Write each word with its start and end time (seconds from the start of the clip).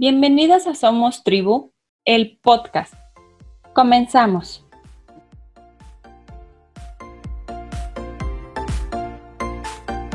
Bienvenidas 0.00 0.66
a 0.66 0.74
Somos 0.74 1.24
Tribu, 1.24 1.74
el 2.06 2.38
podcast. 2.42 2.94
Comenzamos. 3.74 4.66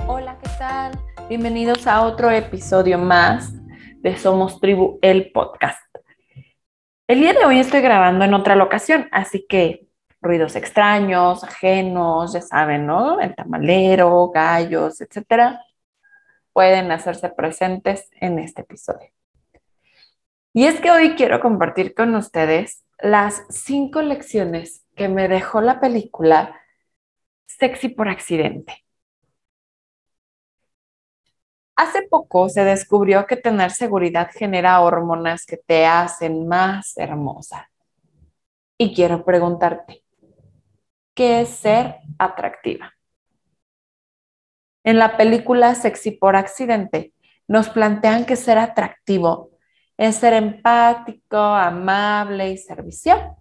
Hola, 0.07 0.39
¿qué 0.41 0.49
tal? 0.57 0.99
Bienvenidos 1.29 1.85
a 1.85 2.01
otro 2.01 2.31
episodio 2.31 2.97
más 2.97 3.53
de 4.01 4.17
Somos 4.17 4.59
Tribu, 4.59 4.97
el 5.03 5.31
podcast. 5.31 5.79
El 7.07 7.19
día 7.19 7.33
de 7.33 7.45
hoy 7.45 7.59
estoy 7.59 7.81
grabando 7.81 8.25
en 8.25 8.33
otra 8.33 8.55
locación, 8.55 9.07
así 9.11 9.45
que 9.47 9.87
ruidos 10.19 10.55
extraños, 10.55 11.43
ajenos, 11.43 12.33
ya 12.33 12.41
saben, 12.41 12.87
¿no? 12.87 13.21
El 13.21 13.35
tamalero, 13.35 14.31
gallos, 14.31 14.99
etcétera, 14.99 15.63
pueden 16.53 16.91
hacerse 16.91 17.29
presentes 17.29 18.09
en 18.19 18.39
este 18.39 18.63
episodio. 18.63 19.14
Y 20.57 20.67
es 20.67 20.79
que 20.79 20.89
hoy 20.89 21.15
quiero 21.15 21.41
compartir 21.41 21.93
con 21.93 22.15
ustedes 22.15 22.85
las 22.99 23.43
cinco 23.49 24.01
lecciones 24.01 24.85
que 24.95 25.09
me 25.09 25.27
dejó 25.27 25.59
la 25.59 25.81
película 25.81 26.57
Sexy 27.45 27.89
por 27.89 28.07
accidente. 28.07 28.85
Hace 31.75 32.03
poco 32.03 32.47
se 32.47 32.63
descubrió 32.63 33.27
que 33.27 33.35
tener 33.35 33.71
seguridad 33.71 34.29
genera 34.31 34.79
hormonas 34.79 35.45
que 35.45 35.57
te 35.57 35.85
hacen 35.85 36.47
más 36.47 36.95
hermosa. 36.95 37.69
Y 38.77 38.95
quiero 38.95 39.25
preguntarte, 39.25 40.05
¿qué 41.13 41.41
es 41.41 41.49
ser 41.49 41.97
atractiva? 42.17 42.93
En 44.85 44.99
la 44.99 45.17
película 45.17 45.75
Sexy 45.75 46.11
por 46.11 46.37
accidente 46.37 47.11
nos 47.45 47.67
plantean 47.67 48.25
que 48.25 48.37
ser 48.37 48.57
atractivo 48.57 49.54
es 49.97 50.15
ser 50.17 50.33
empático, 50.33 51.37
amable 51.37 52.51
y 52.51 52.57
servicial. 52.57 53.35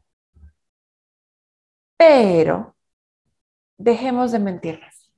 Pero 1.97 2.77
dejemos 3.79 4.33
de 4.33 4.39
mentirnos 4.39 5.13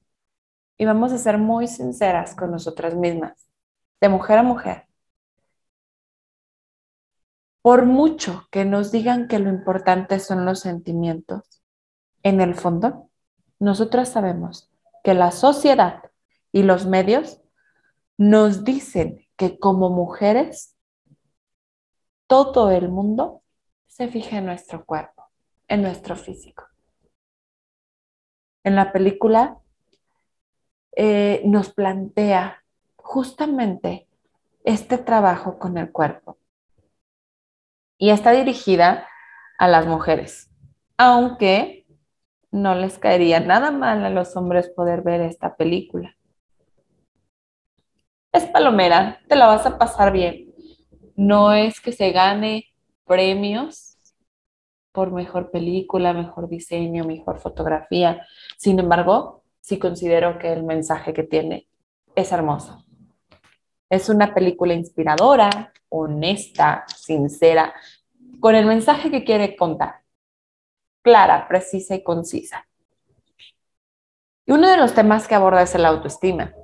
y 0.78 0.84
vamos 0.84 1.12
a 1.12 1.19
ser 1.19 1.38
muy 1.38 1.66
sinceras 1.69 2.34
con 2.34 2.50
nosotras 2.50 2.94
mismas, 2.94 3.48
de 4.00 4.08
mujer 4.08 4.38
a 4.38 4.42
mujer. 4.42 4.86
Por 7.62 7.84
mucho 7.86 8.47
que 8.53 8.64
nos 8.64 8.92
digan 8.92 9.27
que 9.27 9.38
lo 9.38 9.50
importante 9.50 10.20
son 10.20 10.44
los 10.44 10.60
sentimientos, 10.60 11.62
en 12.22 12.41
el 12.41 12.55
fondo, 12.55 13.10
nosotras 13.58 14.10
sabemos 14.10 14.70
que 15.03 15.14
la 15.14 15.30
sociedad 15.30 16.03
y 16.53 16.62
los 16.62 16.86
medios 16.86 17.41
nos 18.19 18.64
dicen 18.64 19.27
que 19.36 19.58
como 19.58 19.91
mujeres 19.91 20.75
todo 22.27 22.70
el 22.70 22.88
mundo 22.88 23.42
se 23.86 24.08
fija 24.08 24.38
en 24.38 24.46
nuestro 24.46 24.84
cuerpo, 24.84 25.24
en 25.69 25.82
nuestro 25.82 26.16
físico. 26.16 26.64
En 28.64 28.74
la 28.74 28.92
película 28.92 29.58
eh, 30.97 31.42
nos 31.44 31.72
plantea 31.72 32.64
justamente 32.97 34.08
este 34.64 34.98
trabajo 34.98 35.58
con 35.58 35.78
el 35.78 35.92
cuerpo. 35.92 36.38
Y 37.98 38.10
está 38.10 38.32
dirigida 38.32 39.06
a 39.58 39.69
las 39.69 39.86
mujeres, 39.86 40.50
aunque 40.98 41.86
no 42.50 42.74
les 42.74 42.98
caería 42.98 43.41
nada 43.41 43.70
mal 43.70 44.04
a 44.04 44.10
los 44.10 44.36
hombres 44.36 44.69
poder 44.69 45.02
ver 45.02 45.20
esta 45.20 45.56
película. 45.56 46.16
Es 48.32 48.44
palomera, 48.47 49.20
te 49.28 49.36
la 49.36 49.47
vas 49.47 49.64
a 49.64 49.78
pasar 49.78 50.12
bien 50.12 50.45
no 51.17 51.53
es 51.53 51.81
que 51.81 51.92
se 51.92 52.12
gane 52.12 52.67
premios 53.06 53.97
por 54.92 55.12
mejor 55.12 55.50
película, 55.50 56.12
mejor 56.12 56.48
diseño, 56.48 57.05
mejor 57.05 57.39
fotografía. 57.41 58.27
Sin 58.56 58.78
embargo, 58.78 59.43
sí 59.60 59.78
considero 59.78 60.38
que 60.38 60.53
el 60.53 60.62
mensaje 60.62 61.12
que 61.12 61.22
tiene 61.22 61.69
es 62.15 62.32
hermoso. 62.32 62.84
Es 63.88 64.09
una 64.09 64.34
película 64.34 64.75
inspiradora, 64.75 65.72
honesta, 65.88 66.84
sincera, 66.97 67.75
con 68.41 68.55
el 68.55 68.66
mensaje 68.66 69.10
que 69.10 69.25
quiere 69.25 69.56
contar. 69.56 70.03
Clara, 71.03 71.47
precisa 71.49 71.94
y 71.94 72.03
concisa. 72.03 72.66
Y 74.44 74.53
uno 74.53 74.69
de 74.69 74.76
los 74.76 74.94
temas 74.94 75.28
que 75.28 75.34
aborda 75.34 75.62
es 75.62 75.75
el 75.75 75.84
autoestima. 75.84 76.55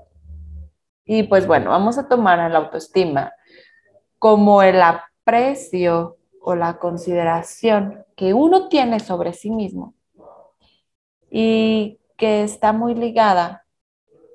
Y 1.05 1.25
pues 1.25 1.47
bueno, 1.47 1.71
vamos 1.71 1.99
a 1.99 2.09
tomar 2.09 2.41
a 2.41 2.49
la 2.49 2.59
autoestima 2.59 3.33
como 4.23 4.63
el 4.63 4.81
aprecio 4.81 6.17
o 6.41 6.55
la 6.55 6.79
consideración 6.79 8.05
que 8.15 8.35
uno 8.35 8.69
tiene 8.69 9.01
sobre 9.01 9.33
sí 9.33 9.51
mismo 9.51 9.95
y 11.29 11.99
que 12.17 12.45
está 12.45 12.73
muy 12.73 12.95
ligada 12.95 13.67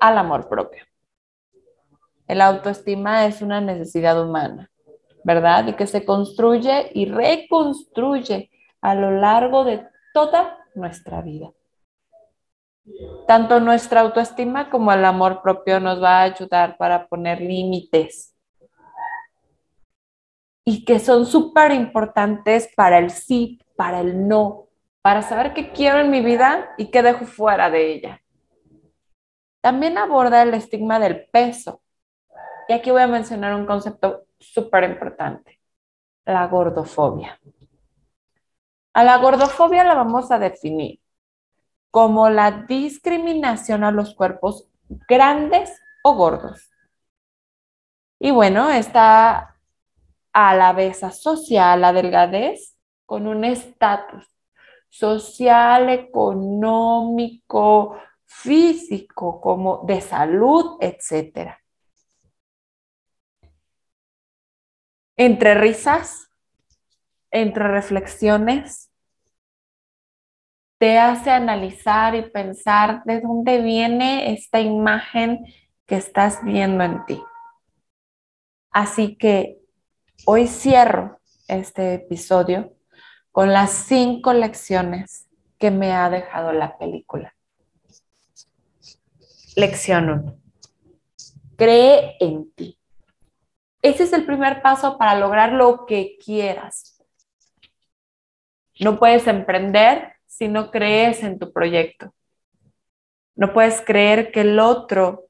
al 0.01 0.17
amor 0.17 0.49
propio. 0.49 0.83
El 2.27 2.41
autoestima 2.41 3.27
es 3.27 3.41
una 3.41 3.61
necesidad 3.61 4.21
humana, 4.21 4.69
¿verdad? 5.23 5.67
Y 5.67 5.73
que 5.77 5.87
se 5.87 6.03
construye 6.03 6.91
y 6.93 7.05
reconstruye 7.05 8.51
a 8.81 8.93
lo 8.93 9.11
largo 9.11 9.63
de 9.63 9.87
toda 10.13 10.57
nuestra 10.75 11.21
vida. 11.21 11.53
Tanto 13.25 13.61
nuestra 13.61 14.01
autoestima 14.01 14.69
como 14.69 14.91
el 14.91 15.05
amor 15.05 15.41
propio 15.41 15.79
nos 15.79 16.03
va 16.03 16.19
a 16.19 16.23
ayudar 16.23 16.75
para 16.75 17.07
poner 17.07 17.39
límites 17.39 18.33
y 20.69 20.83
que 20.83 20.99
son 20.99 21.25
súper 21.25 21.71
importantes 21.71 22.69
para 22.75 22.97
el 22.97 23.09
sí, 23.09 23.57
para 23.77 24.01
el 24.01 24.27
no, 24.27 24.67
para 25.01 25.21
saber 25.21 25.53
qué 25.53 25.71
quiero 25.71 25.99
en 25.99 26.11
mi 26.11 26.19
vida 26.19 26.73
y 26.77 26.91
qué 26.91 27.01
dejo 27.01 27.23
fuera 27.23 27.69
de 27.69 27.93
ella. 27.93 28.21
También 29.61 29.97
aborda 29.97 30.41
el 30.41 30.53
estigma 30.53 30.99
del 30.99 31.25
peso. 31.27 31.81
Y 32.67 32.73
aquí 32.73 32.91
voy 32.91 33.01
a 33.01 33.07
mencionar 33.07 33.55
un 33.55 33.65
concepto 33.65 34.25
súper 34.39 34.83
importante, 34.83 35.57
la 36.25 36.45
gordofobia. 36.47 37.39
A 38.93 39.05
la 39.05 39.19
gordofobia 39.19 39.85
la 39.85 39.93
vamos 39.93 40.31
a 40.31 40.37
definir 40.37 40.99
como 41.91 42.29
la 42.29 42.65
discriminación 42.67 43.85
a 43.85 43.91
los 43.91 44.13
cuerpos 44.15 44.67
grandes 45.07 45.81
o 46.03 46.15
gordos. 46.15 46.69
Y 48.19 48.31
bueno, 48.31 48.69
esta 48.69 49.56
a 50.39 50.55
la 50.55 50.71
vez 50.71 51.03
asocia 51.03 51.73
a 51.73 51.77
la 51.77 51.91
delgadez 51.91 52.77
con 53.07 53.25
un 53.25 53.43
estatus 53.43 54.23
social, 54.87 55.89
económico, 55.89 57.97
físico, 58.23 59.41
como 59.41 59.83
de 59.87 59.99
salud, 59.99 60.77
etc. 60.79 61.57
Entre 65.15 65.55
risas, 65.55 66.29
entre 67.31 67.67
reflexiones, 67.69 68.91
te 70.77 70.99
hace 70.99 71.31
analizar 71.31 72.13
y 72.13 72.29
pensar 72.29 73.01
de 73.05 73.21
dónde 73.21 73.63
viene 73.63 74.33
esta 74.33 74.59
imagen 74.59 75.47
que 75.87 75.95
estás 75.95 76.43
viendo 76.43 76.83
en 76.83 77.03
ti. 77.07 77.23
Así 78.69 79.17
que 79.17 79.66
Hoy 80.25 80.47
cierro 80.47 81.19
este 81.47 81.93
episodio 81.93 82.73
con 83.31 83.53
las 83.53 83.71
cinco 83.71 84.33
lecciones 84.33 85.27
que 85.57 85.71
me 85.71 85.93
ha 85.93 86.09
dejado 86.09 86.51
la 86.51 86.77
película. 86.77 87.33
Lección 89.55 90.09
1. 90.09 90.39
Cree 91.55 92.17
en 92.19 92.51
ti. 92.51 92.77
Ese 93.81 94.03
es 94.03 94.13
el 94.13 94.25
primer 94.25 94.61
paso 94.61 94.97
para 94.97 95.17
lograr 95.17 95.53
lo 95.53 95.85
que 95.85 96.17
quieras. 96.23 97.01
No 98.79 98.99
puedes 98.99 99.27
emprender 99.27 100.13
si 100.25 100.47
no 100.47 100.71
crees 100.71 101.23
en 101.23 101.39
tu 101.39 101.53
proyecto. 101.53 102.13
No 103.35 103.53
puedes 103.53 103.81
creer 103.81 104.31
que 104.31 104.41
el 104.41 104.59
otro 104.59 105.26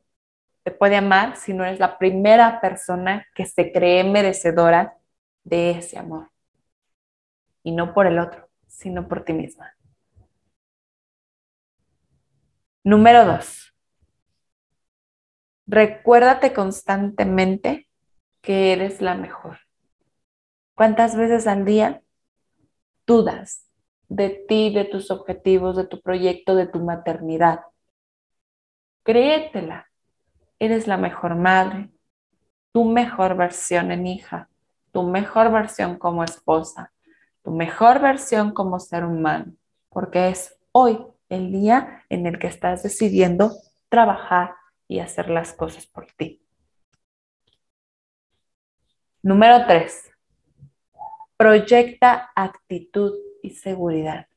te 0.67 0.71
puede 0.73 0.97
amar 0.97 1.37
si 1.37 1.53
no 1.53 1.63
eres 1.63 1.79
la 1.79 1.97
primera 1.97 2.59
persona 2.59 3.25
que 3.33 3.45
se 3.45 3.71
cree 3.71 4.03
merecedora 4.03 4.97
de 5.45 5.71
ese 5.71 5.97
amor. 5.97 6.29
Y 7.63 7.71
no 7.71 7.93
por 7.93 8.05
el 8.05 8.19
otro, 8.19 8.49
sino 8.67 9.07
por 9.07 9.23
ti 9.23 9.31
misma. 9.31 9.77
Número 12.83 13.23
dos. 13.23 13.73
Recuérdate 15.67 16.51
constantemente 16.51 17.87
que 18.41 18.73
eres 18.73 19.01
la 19.01 19.15
mejor. 19.15 19.59
¿Cuántas 20.75 21.15
veces 21.15 21.47
al 21.47 21.63
día 21.63 22.01
dudas 23.05 23.71
de 24.09 24.31
ti, 24.49 24.73
de 24.73 24.83
tus 24.83 25.11
objetivos, 25.11 25.77
de 25.77 25.87
tu 25.87 26.01
proyecto, 26.01 26.55
de 26.55 26.67
tu 26.67 26.81
maternidad? 26.81 27.61
Créetela 29.03 29.86
eres 30.59 30.87
la 30.87 30.97
mejor 30.97 31.35
madre, 31.35 31.89
tu 32.71 32.85
mejor 32.85 33.35
versión 33.35 33.91
en 33.91 34.07
hija, 34.07 34.49
tu 34.91 35.03
mejor 35.03 35.51
versión 35.51 35.97
como 35.97 36.23
esposa, 36.23 36.93
tu 37.43 37.51
mejor 37.51 38.01
versión 38.01 38.53
como 38.53 38.79
ser 38.79 39.05
humano, 39.05 39.53
porque 39.89 40.29
es 40.29 40.57
hoy 40.71 40.99
el 41.29 41.51
día 41.51 42.03
en 42.09 42.25
el 42.25 42.39
que 42.39 42.47
estás 42.47 42.83
decidiendo 42.83 43.51
trabajar 43.89 44.55
y 44.87 44.99
hacer 44.99 45.29
las 45.29 45.53
cosas 45.53 45.85
por 45.85 46.07
ti. 46.13 46.41
Número 49.21 49.65
tres, 49.65 50.09
proyecta 51.35 52.31
actitud 52.35 53.13
y 53.43 53.51
seguridad. 53.51 54.27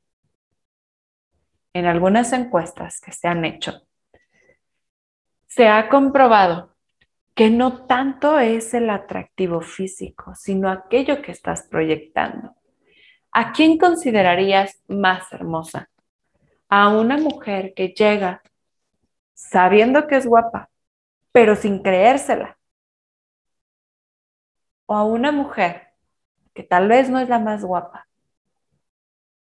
En 1.73 1.87
algunas 1.87 2.33
encuestas 2.33 3.01
que 3.01 3.13
se 3.13 3.29
han 3.29 3.45
hecho, 3.45 3.87
se 5.50 5.67
ha 5.67 5.88
comprobado 5.88 6.76
que 7.35 7.50
no 7.50 7.87
tanto 7.87 8.38
es 8.38 8.73
el 8.73 8.88
atractivo 8.88 9.61
físico, 9.61 10.32
sino 10.37 10.70
aquello 10.70 11.23
que 11.23 11.32
estás 11.32 11.64
proyectando. 11.64 12.55
¿A 13.32 13.52
quién 13.52 13.76
considerarías 13.76 14.81
más 14.87 15.32
hermosa? 15.32 15.91
A 16.69 16.88
una 16.88 17.19
mujer 17.19 17.75
que 17.75 17.88
llega 17.88 18.43
sabiendo 19.35 20.06
que 20.06 20.17
es 20.17 20.26
guapa, 20.26 20.70
pero 21.32 21.56
sin 21.56 21.82
creérsela. 21.82 22.56
O 24.87 24.94
a 24.94 25.05
una 25.05 25.32
mujer 25.32 25.88
que 26.55 26.62
tal 26.62 26.87
vez 26.87 27.11
no 27.11 27.19
es 27.19 27.29
la 27.29 27.41
más 27.41 27.64
guapa, 27.64 28.06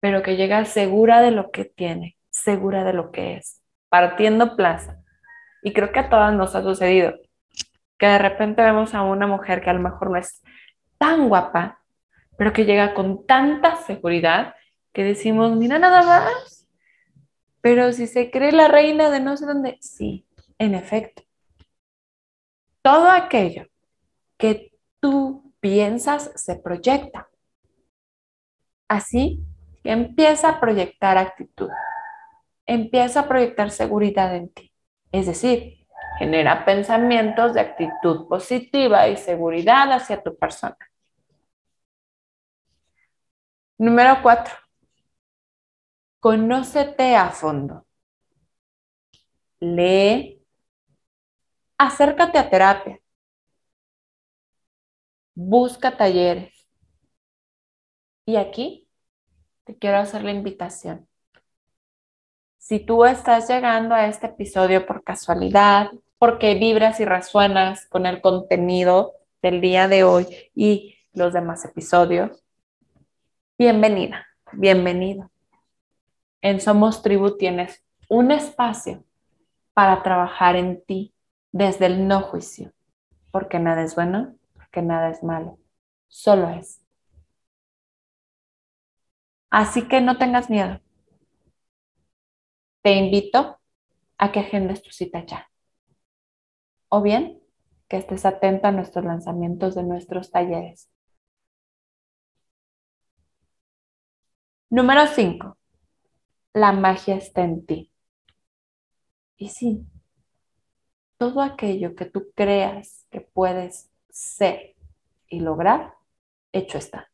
pero 0.00 0.22
que 0.22 0.36
llega 0.36 0.64
segura 0.64 1.20
de 1.20 1.32
lo 1.32 1.50
que 1.50 1.66
tiene, 1.66 2.16
segura 2.30 2.82
de 2.84 2.94
lo 2.94 3.10
que 3.12 3.36
es, 3.36 3.60
partiendo 3.90 4.56
plaza. 4.56 5.01
Y 5.62 5.72
creo 5.72 5.92
que 5.92 6.00
a 6.00 6.10
todas 6.10 6.34
nos 6.34 6.54
ha 6.54 6.62
sucedido 6.62 7.14
que 7.98 8.06
de 8.06 8.18
repente 8.18 8.62
vemos 8.62 8.94
a 8.94 9.02
una 9.02 9.28
mujer 9.28 9.62
que 9.62 9.70
a 9.70 9.74
lo 9.74 9.80
mejor 9.80 10.10
no 10.10 10.16
es 10.16 10.42
tan 10.98 11.28
guapa, 11.28 11.80
pero 12.36 12.52
que 12.52 12.64
llega 12.64 12.94
con 12.94 13.24
tanta 13.26 13.76
seguridad 13.76 14.56
que 14.92 15.04
decimos, 15.04 15.56
mira 15.56 15.78
nada 15.78 16.02
más, 16.02 16.66
pero 17.60 17.92
si 17.92 18.08
se 18.08 18.32
cree 18.32 18.50
la 18.50 18.66
reina 18.66 19.08
de 19.08 19.20
no 19.20 19.36
sé 19.36 19.46
dónde, 19.46 19.78
sí, 19.80 20.26
en 20.58 20.74
efecto. 20.74 21.22
Todo 22.82 23.08
aquello 23.08 23.66
que 24.36 24.72
tú 24.98 25.54
piensas 25.60 26.32
se 26.34 26.56
proyecta. 26.56 27.28
Así 28.88 29.44
empieza 29.84 30.48
a 30.48 30.60
proyectar 30.60 31.16
actitud, 31.18 31.70
empieza 32.66 33.20
a 33.20 33.28
proyectar 33.28 33.70
seguridad 33.70 34.34
en 34.34 34.48
ti. 34.48 34.71
Es 35.12 35.26
decir, 35.26 35.86
genera 36.18 36.64
pensamientos 36.64 37.54
de 37.54 37.60
actitud 37.60 38.28
positiva 38.28 39.08
y 39.08 39.16
seguridad 39.16 39.92
hacia 39.92 40.22
tu 40.22 40.36
persona. 40.36 40.76
Número 43.78 44.22
cuatro, 44.22 44.54
Conócete 46.22 47.16
a 47.16 47.30
fondo. 47.30 47.84
Lee. 49.60 50.40
Acércate 51.78 52.38
a 52.38 52.48
terapia. 52.48 53.00
Busca 55.34 55.96
talleres. 55.96 56.52
Y 58.26 58.36
aquí 58.36 58.88
te 59.64 59.76
quiero 59.76 59.98
hacer 59.98 60.22
la 60.24 60.32
invitación. 60.32 61.08
Si 62.62 62.78
tú 62.78 63.04
estás 63.04 63.48
llegando 63.48 63.92
a 63.92 64.06
este 64.06 64.28
episodio 64.28 64.86
por 64.86 65.02
casualidad, 65.02 65.90
porque 66.16 66.54
vibras 66.54 67.00
y 67.00 67.04
resuenas 67.04 67.88
con 67.88 68.06
el 68.06 68.20
contenido 68.20 69.14
del 69.42 69.60
día 69.60 69.88
de 69.88 70.04
hoy 70.04 70.28
y 70.54 70.94
los 71.12 71.32
demás 71.32 71.64
episodios, 71.64 72.44
bienvenida, 73.58 74.28
bienvenido 74.52 75.28
en 76.40 76.60
Somos 76.60 77.02
Tribu 77.02 77.36
tienes 77.36 77.82
un 78.08 78.30
espacio 78.30 79.02
para 79.74 80.04
trabajar 80.04 80.54
en 80.54 80.84
ti 80.84 81.12
desde 81.50 81.86
el 81.86 82.06
no 82.06 82.20
juicio, 82.20 82.72
porque 83.32 83.58
nada 83.58 83.82
es 83.82 83.96
bueno, 83.96 84.36
porque 84.52 84.82
nada 84.82 85.10
es 85.10 85.24
malo, 85.24 85.58
solo 86.06 86.48
es. 86.50 86.80
Así 89.50 89.88
que 89.88 90.00
no 90.00 90.16
tengas 90.16 90.48
miedo. 90.48 90.78
Te 92.82 92.92
invito 92.96 93.60
a 94.18 94.32
que 94.32 94.40
agendes 94.40 94.82
tu 94.82 94.90
cita 94.90 95.24
ya. 95.24 95.48
O 96.88 97.02
bien, 97.02 97.40
que 97.88 97.96
estés 97.96 98.24
atento 98.26 98.66
a 98.66 98.72
nuestros 98.72 99.04
lanzamientos 99.04 99.74
de 99.74 99.82
nuestros 99.82 100.30
talleres. 100.30 100.90
Número 104.70 105.06
5 105.06 105.56
la 106.54 106.72
magia 106.72 107.16
está 107.16 107.42
en 107.42 107.64
ti. 107.64 107.90
Y 109.36 109.48
sí, 109.48 109.86
todo 111.16 111.40
aquello 111.40 111.94
que 111.94 112.04
tú 112.06 112.30
creas 112.34 113.06
que 113.10 113.20
puedes 113.20 113.90
ser 114.10 114.74
y 115.28 115.40
lograr, 115.40 115.94
hecho 116.52 116.78
está. 116.78 117.10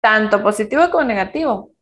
Tanto 0.00 0.42
positivo 0.42 0.90
como 0.90 1.04
negativo. 1.04 1.72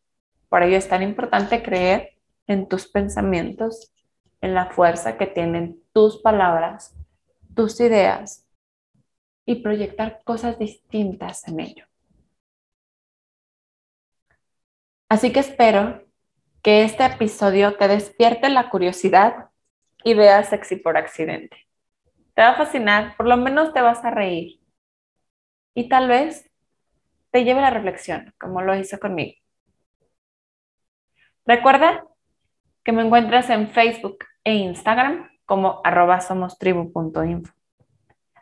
Por 0.47 0.63
ello 0.63 0.77
es 0.77 0.87
tan 0.87 1.03
importante 1.03 1.61
creer 1.61 2.18
en 2.49 2.67
tus 2.67 2.87
pensamientos, 2.87 3.93
en 4.41 4.55
la 4.55 4.71
fuerza 4.71 5.17
que 5.17 5.27
tienen 5.27 5.83
tus 5.93 6.17
palabras, 6.21 6.95
tus 7.55 7.79
ideas 7.79 8.47
y 9.45 9.61
proyectar 9.61 10.21
cosas 10.23 10.57
distintas 10.57 11.47
en 11.47 11.59
ello. 11.59 11.85
Así 15.09 15.31
que 15.31 15.39
espero 15.39 16.03
que 16.63 16.83
este 16.83 17.05
episodio 17.05 17.77
te 17.77 17.87
despierte 17.87 18.49
la 18.49 18.69
curiosidad 18.69 19.49
y 20.03 20.15
veas 20.15 20.49
sexy 20.49 20.75
por 20.75 20.97
accidente. 20.97 21.67
Te 22.33 22.41
va 22.41 22.49
a 22.49 22.57
fascinar, 22.57 23.15
por 23.15 23.27
lo 23.27 23.37
menos 23.37 23.73
te 23.73 23.81
vas 23.81 24.03
a 24.03 24.09
reír. 24.09 24.59
Y 25.75 25.87
tal 25.87 26.07
vez 26.07 26.49
te 27.29 27.43
lleve 27.43 27.61
la 27.61 27.69
reflexión, 27.69 28.33
como 28.39 28.61
lo 28.61 28.75
hizo 28.75 28.99
conmigo. 28.99 29.35
Recuerda 31.45 32.05
que 32.83 32.91
me 32.91 33.03
encuentras 33.03 33.49
en 33.49 33.69
Facebook 33.69 34.17
e 34.43 34.55
Instagram 34.55 35.29
como 35.45 35.81
arroba 35.83 36.21
somostribu.info. 36.21 37.53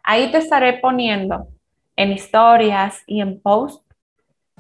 Ahí 0.04 0.32
te 0.32 0.38
estaré 0.38 0.74
poniendo 0.80 1.48
en 1.96 2.12
historias 2.12 3.02
y 3.08 3.22
en 3.22 3.42
post 3.42 3.86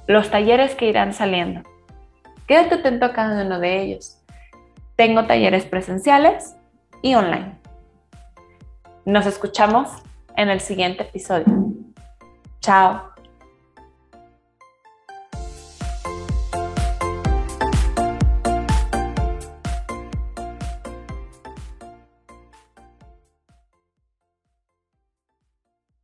los 0.07 0.29
talleres 0.29 0.75
que 0.75 0.89
irán 0.89 1.13
saliendo 1.13 1.63
Quédate 2.47 2.75
atento 2.75 3.05
a 3.05 3.13
cada 3.13 3.43
uno 3.45 3.59
de 3.59 3.81
ellos. 3.81 4.23
Tengo 4.95 5.25
talleres 5.25 5.65
presenciales 5.65 6.55
y 7.01 7.13
online. 7.13 7.59
Nos 9.05 9.25
escuchamos 9.25 9.89
en 10.37 10.49
el 10.49 10.61
siguiente 10.61 11.03
episodio. 11.03 11.45
Chao. 12.61 13.16